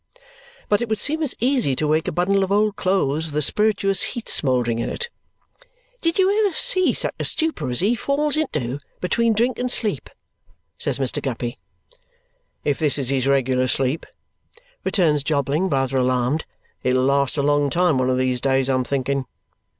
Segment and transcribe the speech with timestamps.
[0.67, 3.41] But it would seem as easy to wake a bundle of old clothes with a
[3.43, 5.09] spirituous heat smouldering in it.
[6.01, 10.09] "Did you ever see such a stupor as he falls into, between drink and sleep?"
[10.79, 11.21] says Mr.
[11.21, 11.59] Guppy.
[12.63, 14.07] "If this is his regular sleep,"
[14.83, 16.45] returns Jobling, rather alarmed,
[16.81, 19.25] "it'll last a long time one of these days, I am thinking."